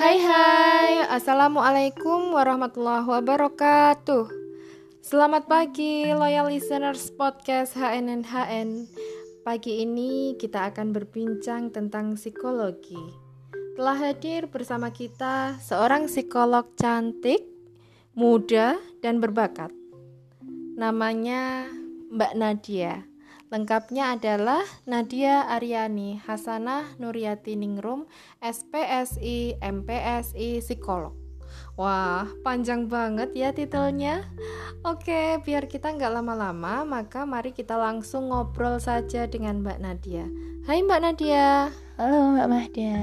Hai 0.00 0.16
hai, 0.16 1.04
Assalamualaikum 1.12 2.32
warahmatullahi 2.32 3.04
wabarakatuh. 3.04 4.32
Selamat 5.04 5.44
pagi 5.44 6.08
loyal 6.08 6.48
listeners 6.48 7.12
podcast 7.12 7.76
HNNHN 7.76 8.88
Pagi 9.44 9.84
ini 9.84 10.40
kita 10.40 10.72
akan 10.72 10.96
berbincang 10.96 11.68
tentang 11.68 12.16
psikologi. 12.16 12.96
Telah 13.76 14.00
hadir 14.00 14.48
bersama 14.48 14.88
kita 14.88 15.60
seorang 15.60 16.08
psikolog 16.08 16.72
cantik, 16.80 17.44
muda, 18.16 18.80
dan 19.04 19.20
berbakat. 19.20 19.68
Namanya 20.80 21.68
Mbak 22.08 22.32
Nadia 22.40 23.09
Lengkapnya 23.50 24.14
adalah 24.14 24.62
Nadia 24.86 25.42
Aryani 25.50 26.22
Hasanah 26.22 26.94
Nuryati 27.02 27.58
Ningrum, 27.58 28.06
SPSI, 28.38 29.58
MPSI, 29.58 30.62
Psikolog. 30.62 31.18
Wah, 31.74 32.30
panjang 32.46 32.86
banget 32.86 33.34
ya 33.34 33.50
titelnya. 33.50 34.22
Oke, 34.86 35.42
biar 35.42 35.66
kita 35.66 35.90
nggak 35.90 36.22
lama-lama, 36.22 36.86
maka 36.86 37.26
mari 37.26 37.50
kita 37.50 37.74
langsung 37.74 38.30
ngobrol 38.30 38.78
saja 38.78 39.26
dengan 39.26 39.66
Mbak 39.66 39.78
Nadia. 39.82 40.30
Hai 40.70 40.86
Mbak 40.86 41.00
Nadia. 41.02 41.74
Halo 41.98 42.38
Mbak 42.38 42.48
Mahdia. 42.54 43.02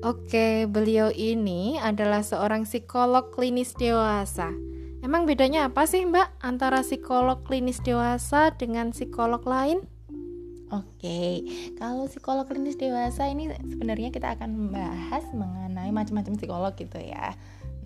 Oke, 0.00 0.64
beliau 0.64 1.12
ini 1.12 1.76
adalah 1.76 2.24
seorang 2.24 2.64
psikolog 2.64 3.36
klinis 3.36 3.76
dewasa 3.76 4.48
Emang 4.98 5.30
bedanya 5.30 5.70
apa 5.70 5.86
sih 5.86 6.02
Mbak 6.02 6.42
antara 6.42 6.82
psikolog 6.82 7.46
klinis 7.46 7.78
dewasa 7.80 8.50
dengan 8.50 8.90
psikolog 8.90 9.40
lain? 9.46 9.86
Oke, 10.68 11.46
kalau 11.80 12.10
psikolog 12.10 12.44
klinis 12.44 12.76
dewasa 12.76 13.24
ini 13.30 13.48
sebenarnya 13.56 14.12
kita 14.12 14.36
akan 14.36 14.52
membahas 14.52 15.24
mengenai 15.32 15.88
macam-macam 15.94 16.36
psikolog 16.36 16.74
gitu 16.76 17.00
ya. 17.00 17.32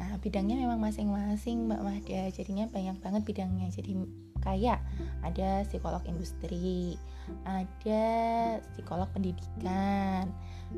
Nah, 0.00 0.18
bidangnya 0.18 0.58
memang 0.58 0.82
masing-masing 0.82 1.70
Mbak 1.70 1.82
Mahdia, 1.84 2.26
jadinya 2.34 2.66
banyak 2.66 2.98
banget 2.98 3.22
bidangnya. 3.22 3.70
Jadi 3.70 3.94
kayak 4.42 4.82
ada 5.22 5.62
psikolog 5.62 6.02
industri, 6.10 6.98
ada 7.46 8.02
psikolog 8.74 9.06
pendidikan, 9.14 10.26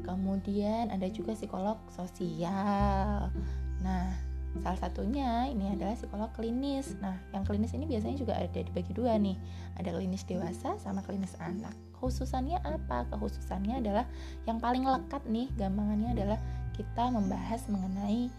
kemudian 0.05 0.93
ada 0.93 1.09
juga 1.09 1.33
psikolog 1.33 1.81
sosial. 1.89 3.33
Salah 4.63 4.79
satunya 4.79 5.51
ini 5.51 5.75
adalah 5.75 5.99
psikolog 5.99 6.31
klinis. 6.37 6.95
Nah, 7.03 7.19
yang 7.35 7.43
klinis 7.43 7.75
ini 7.75 7.91
biasanya 7.91 8.17
juga 8.21 8.39
ada 8.39 8.61
dibagi 8.61 8.95
dua 8.95 9.19
nih. 9.19 9.35
Ada 9.83 9.91
klinis 9.91 10.23
dewasa 10.23 10.79
sama 10.79 11.03
klinis 11.03 11.35
anak. 11.43 11.75
Khususannya 11.99 12.63
apa? 12.63 13.09
Kekhususannya 13.11 13.83
adalah 13.83 14.07
yang 14.47 14.63
paling 14.63 14.87
lekat 14.87 15.27
nih, 15.27 15.51
gampangannya 15.59 16.15
adalah 16.15 16.39
kita 16.79 17.11
membahas 17.11 17.67
mengenai 17.67 18.31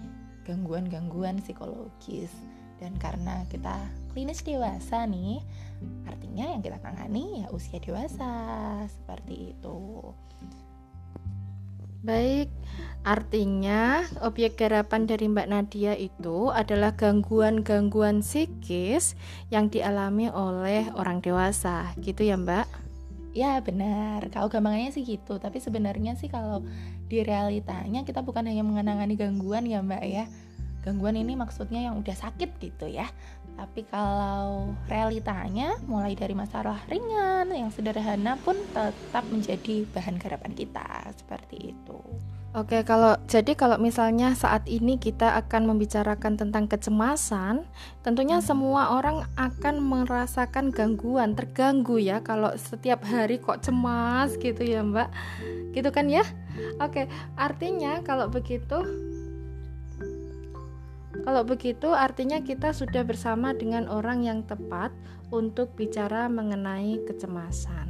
gangguan-gangguan 0.48 1.44
psikologis. 1.44 2.32
Dan 2.80 2.96
karena 3.00 3.44
kita 3.48 3.76
klinis 4.12 4.44
dewasa 4.44 5.08
nih, 5.08 5.40
artinya 6.08 6.52
yang 6.56 6.62
kita 6.64 6.80
tangani 6.80 7.44
ya 7.44 7.48
usia 7.52 7.80
dewasa 7.80 8.32
seperti 8.88 9.56
itu. 9.56 9.80
Baik, 12.06 12.54
artinya 13.02 14.06
objek 14.22 14.62
garapan 14.62 15.10
dari 15.10 15.26
Mbak 15.26 15.48
Nadia 15.50 15.98
itu 15.98 16.54
adalah 16.54 16.94
gangguan-gangguan 16.94 18.22
psikis 18.22 19.18
yang 19.50 19.74
dialami 19.74 20.30
oleh 20.30 20.86
orang 20.94 21.18
dewasa, 21.26 21.90
gitu 22.06 22.22
ya 22.22 22.38
Mbak? 22.38 22.70
Ya 23.34 23.58
benar, 23.58 24.30
kalau 24.30 24.54
gampangannya 24.54 24.94
sih 24.94 25.02
gitu, 25.02 25.42
tapi 25.42 25.58
sebenarnya 25.58 26.14
sih 26.14 26.30
kalau 26.30 26.62
di 27.10 27.26
realitanya 27.26 28.06
kita 28.06 28.22
bukan 28.22 28.46
hanya 28.46 28.62
mengenangani 28.62 29.18
gangguan 29.18 29.66
ya 29.66 29.82
Mbak 29.82 30.04
ya, 30.06 30.30
gangguan 30.86 31.18
ini 31.18 31.34
maksudnya 31.34 31.90
yang 31.90 31.98
udah 31.98 32.14
sakit 32.14 32.62
gitu 32.62 32.86
ya 32.86 33.10
tapi 33.56 33.88
kalau 33.88 34.76
realitanya 34.92 35.80
mulai 35.88 36.14
dari 36.14 36.36
masalah 36.36 36.80
ringan 36.92 37.52
yang 37.56 37.72
sederhana 37.72 38.36
pun 38.44 38.56
tetap 38.76 39.24
menjadi 39.32 39.88
bahan 39.96 40.20
garapan 40.20 40.54
kita 40.54 41.12
seperti 41.16 41.72
itu 41.76 42.00
Oke, 42.56 42.88
kalau 42.88 43.20
jadi 43.28 43.52
kalau 43.52 43.76
misalnya 43.76 44.32
saat 44.32 44.64
ini 44.72 44.96
kita 44.96 45.36
akan 45.44 45.76
membicarakan 45.76 46.40
tentang 46.40 46.72
kecemasan, 46.72 47.68
tentunya 48.00 48.40
hmm. 48.40 48.48
semua 48.48 48.96
orang 48.96 49.28
akan 49.36 49.84
merasakan 49.84 50.72
gangguan, 50.72 51.36
terganggu 51.36 52.00
ya 52.00 52.24
kalau 52.24 52.56
setiap 52.56 53.04
hari 53.04 53.44
kok 53.44 53.60
cemas 53.60 54.40
gitu 54.40 54.64
ya, 54.64 54.88
Mbak. 54.88 55.12
Gitu 55.76 55.90
kan 55.92 56.08
ya? 56.08 56.24
Oke, 56.80 57.12
artinya 57.36 58.00
kalau 58.08 58.32
begitu 58.32 58.88
kalau 61.26 61.42
begitu, 61.42 61.90
artinya 61.90 62.38
kita 62.46 62.70
sudah 62.70 63.02
bersama 63.02 63.58
dengan 63.58 63.90
orang 63.90 64.22
yang 64.22 64.46
tepat 64.46 64.94
untuk 65.34 65.74
bicara 65.74 66.30
mengenai 66.30 67.02
kecemasan. 67.10 67.90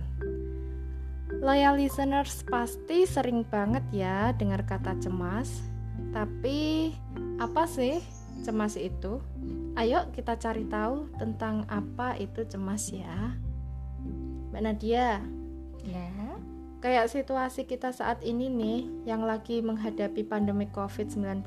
Loyal 1.44 1.76
listeners 1.76 2.48
pasti 2.48 3.04
sering 3.04 3.44
banget 3.44 3.84
ya 3.92 4.32
dengar 4.32 4.64
kata 4.64 4.96
cemas, 5.04 5.68
tapi 6.16 6.96
apa 7.36 7.68
sih 7.68 8.00
cemas 8.48 8.80
itu? 8.80 9.20
Ayo 9.76 10.08
kita 10.16 10.40
cari 10.40 10.64
tahu 10.72 11.12
tentang 11.20 11.68
apa 11.68 12.16
itu 12.16 12.48
cemas 12.48 12.88
ya. 12.88 13.36
Mbak 14.56 14.62
Nadia. 14.64 15.20
Ya. 15.84 16.25
Kayak 16.86 17.10
situasi 17.10 17.66
kita 17.66 17.90
saat 17.90 18.22
ini 18.22 18.46
nih 18.46 19.10
yang 19.10 19.26
lagi 19.26 19.58
menghadapi 19.58 20.22
pandemi 20.22 20.70
COVID-19, 20.70 21.42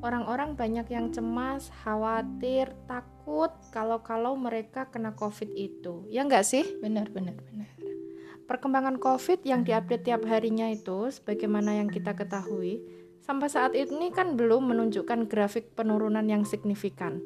orang-orang 0.00 0.56
banyak 0.56 0.88
yang 0.88 1.12
cemas, 1.12 1.68
khawatir, 1.84 2.72
takut 2.88 3.52
kalau-kalau 3.76 4.40
mereka 4.40 4.88
kena 4.88 5.12
COVID 5.12 5.52
itu. 5.52 6.08
Ya 6.08 6.24
enggak 6.24 6.48
sih? 6.48 6.64
Benar, 6.80 7.12
benar, 7.12 7.36
benar. 7.44 7.68
Perkembangan 8.48 8.96
COVID 8.96 9.44
yang 9.44 9.68
diupdate 9.68 10.08
tiap 10.08 10.24
harinya 10.24 10.72
itu 10.72 11.12
sebagaimana 11.12 11.84
yang 11.84 11.92
kita 11.92 12.16
ketahui, 12.16 12.80
sampai 13.20 13.52
saat 13.52 13.76
ini 13.76 14.08
kan 14.08 14.32
belum 14.32 14.64
menunjukkan 14.72 15.28
grafik 15.28 15.76
penurunan 15.76 16.24
yang 16.24 16.48
signifikan. 16.48 17.20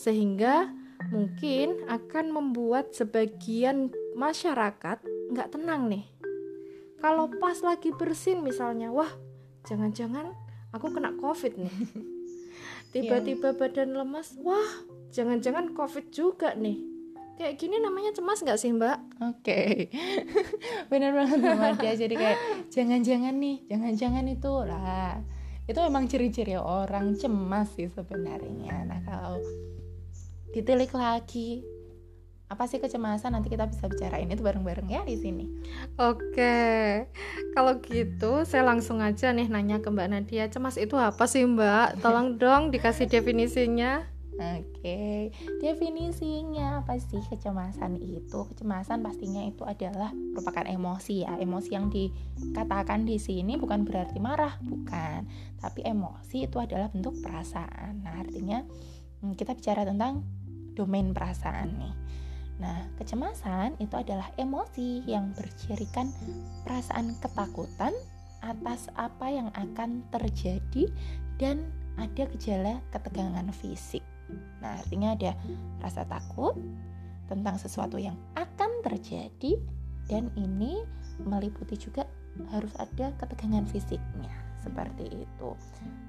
Sehingga 0.00 0.72
mungkin 1.12 1.84
akan 1.84 2.32
membuat 2.32 2.96
sebagian 2.96 3.92
masyarakat 4.16 5.04
nggak 5.36 5.52
tenang 5.52 5.92
nih 5.92 6.11
kalau 7.02 7.26
pas 7.42 7.58
lagi 7.66 7.90
bersin 7.90 8.46
misalnya 8.46 8.94
wah 8.94 9.10
jangan-jangan 9.66 10.30
aku 10.70 10.94
kena 10.94 11.10
covid 11.18 11.58
nih 11.58 11.74
tiba-tiba 12.94 13.50
yeah. 13.50 13.58
badan 13.58 13.90
lemas 13.98 14.38
wah 14.38 14.70
jangan-jangan 15.10 15.74
covid 15.74 16.08
juga 16.14 16.54
nih 16.54 16.92
kayak 17.42 17.58
gini 17.58 17.82
namanya 17.82 18.14
cemas 18.14 18.44
nggak 18.44 18.60
sih 18.60 18.70
mbak? 18.70 19.02
Oke, 19.18 19.40
okay. 19.42 19.74
benar 20.92 21.16
banget 21.16 21.42
mbak 21.42 21.80
ya. 21.80 21.96
Jadi 21.96 22.14
kayak 22.14 22.38
jangan-jangan 22.68 23.34
nih, 23.34 23.56
jangan-jangan 23.66 24.24
itu 24.30 24.52
lah. 24.62 25.18
Itu 25.66 25.80
memang 25.82 26.06
ciri-ciri 26.06 26.54
orang 26.54 27.18
cemas 27.18 27.72
sih 27.74 27.88
sebenarnya. 27.90 28.86
Nah 28.86 29.00
kalau 29.02 29.42
ditilik 30.52 30.92
lagi 30.92 31.64
apa 32.52 32.68
sih 32.68 32.76
kecemasan 32.76 33.32
nanti 33.32 33.48
kita 33.48 33.64
bisa 33.64 33.88
bicarain 33.88 34.28
itu 34.28 34.44
bareng-bareng 34.44 34.92
ya 34.92 35.00
di 35.08 35.16
sini. 35.16 35.48
Oke, 35.96 37.08
kalau 37.56 37.80
gitu 37.80 38.44
saya 38.44 38.68
langsung 38.68 39.00
aja 39.00 39.32
nih 39.32 39.48
nanya 39.48 39.80
ke 39.80 39.88
Mbak 39.88 40.08
Nadia, 40.12 40.52
cemas 40.52 40.76
itu 40.76 41.00
apa 41.00 41.24
sih 41.24 41.48
Mbak? 41.48 42.04
Tolong 42.04 42.36
dong 42.42 42.68
dikasih 42.68 43.08
definisinya. 43.08 44.04
Oke, 44.32 45.28
definisinya 45.60 46.80
apa 46.80 46.96
sih 46.96 47.20
kecemasan 47.20 48.00
itu? 48.00 48.48
Kecemasan 48.48 49.04
pastinya 49.04 49.44
itu 49.44 49.60
adalah 49.68 50.08
merupakan 50.12 50.64
emosi 50.64 51.28
ya. 51.28 51.36
Emosi 51.36 51.70
yang 51.76 51.92
dikatakan 51.92 53.04
di 53.04 53.20
sini 53.20 53.60
bukan 53.60 53.84
berarti 53.84 54.16
marah, 54.24 54.56
bukan. 54.64 55.28
Tapi 55.60 55.84
emosi 55.84 56.48
itu 56.48 56.56
adalah 56.56 56.88
bentuk 56.88 57.20
perasaan. 57.20 58.08
Nah, 58.08 58.24
artinya 58.24 58.64
hmm, 59.20 59.36
kita 59.36 59.52
bicara 59.52 59.84
tentang 59.84 60.24
domain 60.72 61.12
perasaan 61.12 61.76
nih. 61.76 61.94
Nah, 62.60 62.88
kecemasan 63.00 63.80
itu 63.80 63.94
adalah 63.96 64.28
emosi 64.36 65.06
yang 65.08 65.32
bercirikan 65.32 66.12
perasaan 66.66 67.16
ketakutan 67.22 67.94
atas 68.42 68.90
apa 68.98 69.30
yang 69.30 69.48
akan 69.54 70.02
terjadi 70.10 70.90
dan 71.38 71.70
ada 71.96 72.26
gejala 72.36 72.82
ketegangan 72.90 73.48
fisik. 73.54 74.02
Nah, 74.60 74.80
artinya 74.80 75.14
ada 75.14 75.32
rasa 75.80 76.04
takut 76.08 76.56
tentang 77.30 77.56
sesuatu 77.56 77.96
yang 77.96 78.18
akan 78.36 78.70
terjadi 78.84 79.56
dan 80.10 80.28
ini 80.34 80.82
meliputi 81.22 81.78
juga 81.78 82.04
harus 82.50 82.72
ada 82.80 83.12
ketegangan 83.20 83.68
fisiknya 83.68 84.51
seperti 84.62 85.26
itu. 85.26 85.50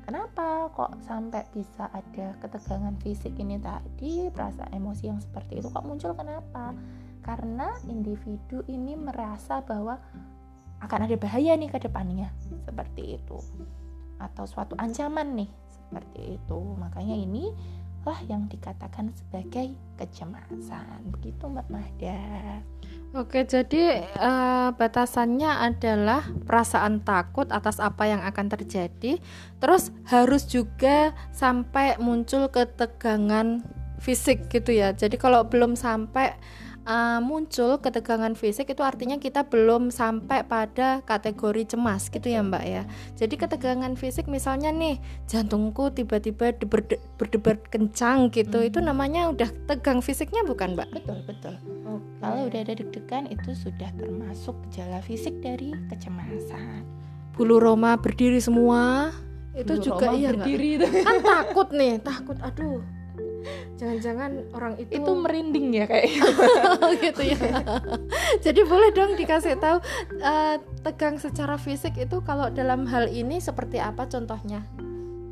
Kenapa 0.05 0.69
kok 0.71 0.93
sampai 1.03 1.43
bisa 1.51 1.89
ada 1.89 2.37
ketegangan 2.37 2.95
fisik 3.01 3.33
ini 3.41 3.57
tadi, 3.57 4.29
perasaan 4.29 4.71
emosi 4.71 5.09
yang 5.09 5.19
seperti 5.19 5.59
itu 5.59 5.67
kok 5.73 5.83
muncul 5.83 6.13
kenapa? 6.13 6.71
Karena 7.25 7.73
individu 7.89 8.61
ini 8.69 8.93
merasa 8.93 9.65
bahwa 9.65 9.97
akan 10.83 11.07
ada 11.07 11.15
bahaya 11.15 11.55
nih 11.57 11.71
ke 11.71 11.79
depannya, 11.81 12.29
seperti 12.67 13.17
itu. 13.17 13.39
atau 14.23 14.47
suatu 14.47 14.79
ancaman 14.79 15.35
nih 15.35 15.49
seperti 15.67 16.39
itu 16.39 16.59
makanya 16.79 17.15
ini 17.17 17.51
lah 18.03 18.19
yang 18.27 18.51
dikatakan 18.51 19.15
sebagai 19.15 19.71
kecemasan 19.95 21.07
begitu 21.11 21.43
Mbak 21.47 21.67
Mahda 21.71 22.19
Oke, 23.13 23.45
jadi 23.45 24.09
uh, 24.17 24.73
batasannya 24.73 25.45
adalah 25.45 26.25
perasaan 26.49 27.05
takut 27.05 27.45
atas 27.53 27.77
apa 27.77 28.09
yang 28.09 28.25
akan 28.25 28.49
terjadi, 28.49 29.21
terus 29.61 29.93
harus 30.09 30.49
juga 30.49 31.13
sampai 31.29 32.01
muncul 32.01 32.49
ketegangan 32.49 33.61
fisik 34.01 34.49
gitu 34.49 34.73
ya. 34.73 34.97
Jadi 34.97 35.21
kalau 35.21 35.45
belum 35.45 35.77
sampai 35.77 36.33
uh, 36.87 37.19
muncul 37.23 37.79
ketegangan 37.79 38.35
fisik 38.35 38.71
itu 38.71 38.83
artinya 38.83 39.17
kita 39.19 39.47
belum 39.47 39.89
sampai 39.91 40.43
pada 40.47 41.03
kategori 41.03 41.75
cemas 41.75 42.07
gitu 42.11 42.27
ya 42.27 42.43
mbak 42.43 42.63
ya. 42.63 42.83
Jadi 43.15 43.35
ketegangan 43.39 43.95
fisik 43.95 44.27
misalnya 44.27 44.71
nih 44.71 44.99
jantungku 45.27 45.91
tiba-tiba 45.91 46.55
berdebar 47.17 47.59
kencang 47.71 48.31
gitu 48.31 48.59
hmm. 48.59 48.69
itu 48.69 48.79
namanya 48.83 49.31
udah 49.31 49.49
tegang 49.67 50.03
fisiknya 50.03 50.43
bukan 50.43 50.75
mbak? 50.75 50.89
Betul 50.91 51.23
betul. 51.27 51.55
Okay. 51.83 52.25
kalau 52.25 52.47
udah 52.47 52.59
ada 52.63 52.73
deg-degan 52.79 53.27
itu 53.29 53.51
sudah 53.53 53.91
termasuk 53.99 54.55
gejala 54.69 55.03
fisik 55.03 55.35
dari 55.43 55.75
kecemasan. 55.91 56.87
Bulu 57.35 57.59
roma 57.59 57.99
berdiri 57.99 58.39
semua. 58.39 59.11
Itu 59.53 59.77
bulu 59.77 59.85
juga 59.85 60.07
iya 60.17 60.33
berdiri 60.33 60.81
kan 61.05 61.21
takut 61.21 61.69
nih 61.69 62.01
takut. 62.01 62.37
Aduh 62.41 62.81
jangan-jangan 63.73 64.31
orang 64.53 64.77
itu 64.77 65.01
itu 65.01 65.11
merinding 65.11 65.73
ya 65.73 65.85
kayak 65.89 66.13
gitu 67.01 67.21
ya 67.33 67.37
jadi 68.39 68.61
boleh 68.69 68.89
dong 68.93 69.17
dikasih 69.17 69.57
tahu 69.57 69.81
uh, 70.21 70.55
tegang 70.85 71.17
secara 71.17 71.57
fisik 71.57 71.97
itu 71.97 72.21
kalau 72.21 72.53
dalam 72.53 72.85
hal 72.85 73.09
ini 73.09 73.41
seperti 73.41 73.81
apa 73.81 74.05
contohnya 74.05 74.61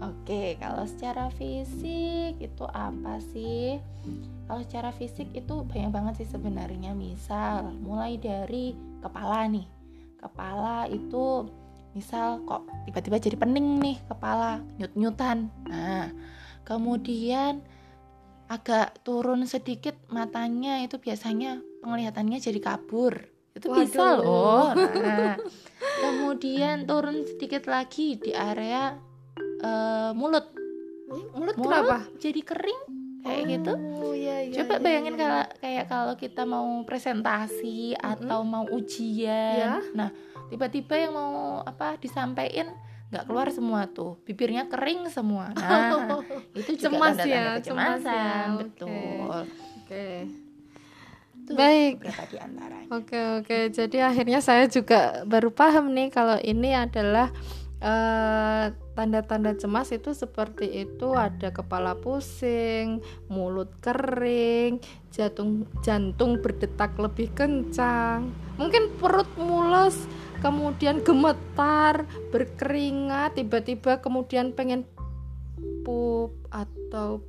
Oke, 0.01 0.57
kalau 0.57 0.81
secara 0.89 1.29
fisik 1.29 2.41
itu 2.41 2.65
apa 2.73 3.21
sih? 3.21 3.77
Kalau 4.49 4.61
secara 4.65 4.89
fisik 4.89 5.29
itu 5.29 5.61
banyak 5.61 5.93
banget 5.93 6.13
sih 6.25 6.29
sebenarnya. 6.33 6.97
Misal, 6.97 7.69
mulai 7.77 8.17
dari 8.17 8.73
kepala 8.97 9.45
nih. 9.45 9.69
Kepala 10.17 10.89
itu 10.89 11.45
misal 11.93 12.41
kok 12.49 12.65
tiba-tiba 12.89 13.21
jadi 13.21 13.37
pening 13.37 13.77
nih 13.77 13.97
kepala, 14.09 14.65
nyut-nyutan. 14.81 15.53
Nah, 15.69 16.09
kemudian 16.65 17.61
agak 18.51 18.99
turun 19.07 19.47
sedikit 19.47 19.95
matanya 20.11 20.83
itu 20.83 20.99
biasanya 20.99 21.63
penglihatannya 21.79 22.35
jadi 22.43 22.59
kabur 22.59 23.15
itu 23.55 23.67
Waduh. 23.71 23.79
bisa 23.79 24.05
loh 24.19 24.75
nah, 25.07 25.39
kemudian 26.03 26.83
turun 26.83 27.23
sedikit 27.23 27.71
lagi 27.71 28.19
di 28.19 28.35
area 28.35 28.99
uh, 29.63 30.11
mulut 30.11 30.51
mulut, 31.07 31.31
mulut 31.31 31.55
kenapa 31.55 31.97
jadi 32.19 32.41
kering 32.43 32.81
kayak 33.21 33.43
gitu. 33.47 33.71
oh, 33.71 33.79
gitu 33.79 34.07
iya, 34.17 34.37
iya, 34.43 34.55
coba 34.59 34.75
iya, 34.75 34.83
bayangin 34.83 35.15
iya. 35.15 35.21
kalau 35.21 35.43
kayak 35.61 35.85
kalau 35.87 36.13
kita 36.19 36.43
mau 36.43 36.67
presentasi 36.83 37.95
mm 37.95 37.99
-hmm. 37.99 38.11
atau 38.11 38.39
mau 38.43 38.65
ujian 38.67 39.55
ya. 39.55 39.75
nah 39.95 40.09
tiba-tiba 40.51 41.07
yang 41.07 41.13
mau 41.15 41.63
apa 41.63 41.95
disampaikan 42.01 42.67
nggak 43.11 43.23
keluar 43.27 43.47
semua 43.51 43.91
tuh 43.91 44.15
bibirnya 44.23 44.71
kering 44.71 45.11
semua 45.11 45.51
nah 45.59 46.23
itu 46.55 46.79
juga 46.79 46.95
cemas 46.95 47.17
tanda-tanda 47.19 47.35
ya, 47.35 47.43
kecemasan 47.59 47.99
cemas 47.99 48.01
ya. 48.07 48.35
betul 48.55 49.27
oke 49.27 49.47
okay. 49.85 50.17
Baik. 51.51 52.05
Oke 52.07 52.37
Oke 52.91 53.19
oke. 53.41 53.57
Jadi 53.73 53.97
akhirnya 53.99 54.39
saya 54.39 54.71
juga 54.71 55.25
baru 55.27 55.51
paham 55.51 55.91
nih 55.91 56.07
kalau 56.07 56.39
ini 56.39 56.71
adalah 56.71 57.27
tanda 57.81 58.69
eh, 58.69 58.77
tanda-tanda 58.93 59.51
cemas 59.57 59.89
itu 59.89 60.13
seperti 60.13 60.85
itu 60.85 61.17
ada 61.17 61.49
kepala 61.49 61.97
pusing, 61.97 63.01
mulut 63.25 63.73
kering, 63.81 64.77
jantung 65.09 65.65
jantung 65.81 66.37
berdetak 66.37 66.93
lebih 67.01 67.33
kencang, 67.33 68.29
mungkin 68.61 68.93
perut 69.01 69.27
mules 69.33 70.05
kemudian 70.41 71.05
gemetar, 71.05 72.09
berkeringat, 72.33 73.37
tiba-tiba 73.37 74.01
kemudian 74.01 74.51
pengen 74.51 74.83
pup 75.85 76.33
atau 76.49 77.21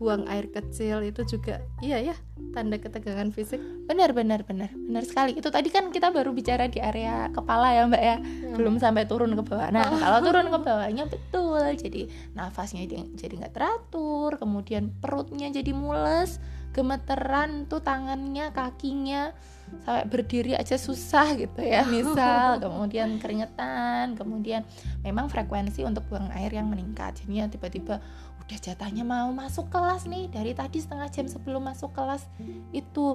buang 0.00 0.24
air 0.32 0.48
kecil 0.48 1.04
itu 1.04 1.20
juga 1.28 1.60
iya 1.84 2.00
ya 2.00 2.16
tanda 2.56 2.80
ketegangan 2.80 3.28
fisik. 3.36 3.60
Benar 3.84 4.16
benar 4.16 4.48
benar 4.48 4.72
benar 4.72 5.04
sekali. 5.04 5.36
Itu 5.36 5.52
tadi 5.52 5.68
kan 5.68 5.92
kita 5.92 6.08
baru 6.08 6.32
bicara 6.32 6.72
di 6.72 6.80
area 6.80 7.28
kepala 7.28 7.76
ya 7.76 7.84
mbak 7.84 8.00
ya. 8.00 8.16
Hmm. 8.16 8.56
belum 8.56 8.80
sampai 8.80 9.04
turun 9.04 9.36
ke 9.36 9.44
bawah. 9.44 9.68
Nah 9.68 9.92
oh. 9.92 10.00
kalau 10.00 10.18
turun 10.26 10.48
ke 10.48 10.58
bawahnya 10.64 11.04
betul. 11.04 11.60
Jadi 11.76 12.08
nafasnya 12.32 12.88
jadi 13.12 13.34
nggak 13.44 13.52
teratur 13.52 14.40
kemudian 14.40 14.88
perutnya 14.88 15.52
jadi 15.52 15.70
mules 15.76 16.40
gemeteran 16.72 17.68
tuh 17.68 17.84
tangannya 17.84 18.56
kakinya 18.56 19.36
sampai 19.82 20.06
berdiri 20.06 20.52
aja 20.54 20.78
susah 20.78 21.34
gitu 21.34 21.60
ya 21.62 21.82
misal 21.94 22.62
kemudian 22.62 23.18
keringetan 23.18 24.14
kemudian 24.14 24.62
memang 25.02 25.26
frekuensi 25.26 25.82
untuk 25.82 26.06
buang 26.10 26.30
air 26.34 26.52
yang 26.52 26.68
meningkat. 26.68 27.16
Jadinya 27.22 27.50
tiba-tiba 27.50 27.98
udah 28.46 28.58
jatahnya 28.58 29.06
mau 29.06 29.30
masuk 29.30 29.70
kelas 29.70 30.10
nih 30.10 30.26
dari 30.30 30.52
tadi 30.54 30.82
setengah 30.82 31.08
jam 31.10 31.26
sebelum 31.30 31.62
masuk 31.70 31.94
kelas 31.94 32.26
itu 32.74 33.14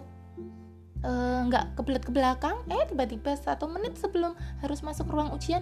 eh, 1.04 1.40
nggak 1.48 1.66
uh, 1.66 1.72
kebelet 1.80 2.04
ke 2.04 2.12
belakang. 2.12 2.57
Eh 2.72 2.86
tiba-tiba 2.88 3.36
satu 3.36 3.68
menit 3.68 4.00
sebelum 4.00 4.36
harus 4.63 4.80
masuk 4.81 5.12
ruang 5.12 5.31
ujian 5.36 5.62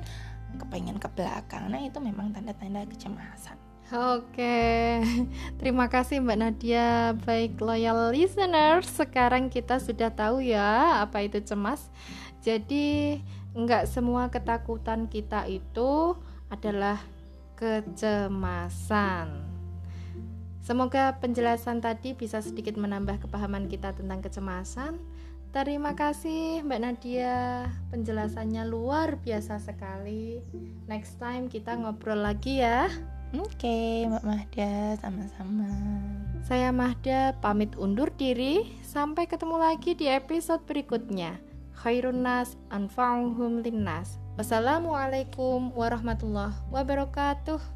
kepengen 0.62 1.01
ke 1.01 1.10
belakang. 1.13 1.69
Nah 1.69 1.81
itu 1.81 1.98
memang 1.98 2.30
tanda-tanda 2.31 2.86
kecemasan 2.86 3.72
Oke, 3.91 5.03
terima 5.59 5.91
kasih 5.91 6.24
Mbak 6.24 6.39
Nadia. 6.39 7.12
Baik 7.27 7.59
loyal 7.59 8.15
listeners, 8.15 8.88
sekarang 8.88 9.51
kita 9.51 9.75
sudah 9.75 10.07
tahu 10.07 10.39
ya 10.39 11.03
apa 11.03 11.27
itu 11.27 11.44
cemas. 11.44 11.91
Jadi 12.39 13.19
nggak 13.51 13.91
semua 13.91 14.31
ketakutan 14.31 15.12
kita 15.12 15.44
itu 15.51 16.15
adalah 16.47 17.03
kecemasan. 17.59 19.51
Semoga 20.63 21.19
penjelasan 21.19 21.83
tadi 21.83 22.15
bisa 22.15 22.39
sedikit 22.39 22.80
menambah 22.80 23.27
kepahaman 23.27 23.68
kita 23.68 23.91
tentang 23.91 24.24
kecemasan. 24.24 24.95
Terima 25.51 25.91
kasih 25.91 26.63
Mbak 26.63 26.81
Nadia, 26.81 27.68
penjelasannya 27.92 28.63
luar 28.63 29.19
biasa 29.19 29.59
sekali. 29.59 30.40
Next 30.87 31.19
time 31.19 31.52
kita 31.52 31.75
ngobrol 31.75 32.23
lagi 32.23 32.63
ya. 32.63 32.87
Oke, 33.33 33.66
okay, 33.66 34.06
Mbak 34.06 34.25
Mahda, 34.30 34.94
sama-sama. 35.02 35.66
Saya 36.45 36.69
Mahda 36.69 37.33
pamit 37.42 37.73
undur 37.81 38.13
diri. 38.13 38.69
Sampai 38.85 39.25
ketemu 39.25 39.57
lagi 39.57 39.97
di 39.97 40.06
episode 40.06 40.61
berikutnya. 40.69 41.42
Khairun 41.73 42.21
nas 42.21 42.54
anfa'uhum 42.69 43.66
linnas. 43.66 44.21
Wassalamualaikum 44.37 45.73
warahmatullahi 45.73 46.54
wabarakatuh. 46.69 47.72